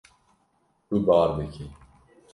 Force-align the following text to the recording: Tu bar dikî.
Tu 0.87 0.95
bar 1.07 1.29
dikî. 1.37 1.65